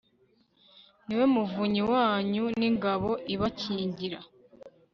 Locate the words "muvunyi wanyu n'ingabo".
1.33-3.11